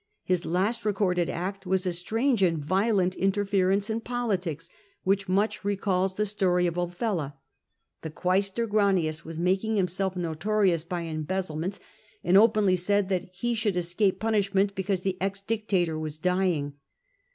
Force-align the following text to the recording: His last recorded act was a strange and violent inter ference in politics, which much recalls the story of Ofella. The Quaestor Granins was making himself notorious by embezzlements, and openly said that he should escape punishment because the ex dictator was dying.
His 0.23 0.45
last 0.47 0.83
recorded 0.83 1.29
act 1.29 1.67
was 1.67 1.85
a 1.85 1.93
strange 1.93 2.41
and 2.41 2.57
violent 2.57 3.13
inter 3.13 3.45
ference 3.45 3.87
in 3.87 4.01
politics, 4.01 4.67
which 5.03 5.29
much 5.29 5.63
recalls 5.63 6.15
the 6.15 6.25
story 6.25 6.65
of 6.65 6.73
Ofella. 6.73 7.35
The 8.01 8.09
Quaestor 8.09 8.65
Granins 8.67 9.23
was 9.23 9.37
making 9.37 9.75
himself 9.75 10.15
notorious 10.15 10.85
by 10.85 11.01
embezzlements, 11.03 11.79
and 12.23 12.35
openly 12.35 12.77
said 12.77 13.09
that 13.09 13.29
he 13.31 13.53
should 13.53 13.77
escape 13.77 14.19
punishment 14.19 14.73
because 14.73 15.03
the 15.03 15.21
ex 15.21 15.39
dictator 15.41 15.99
was 15.99 16.17
dying. 16.17 16.73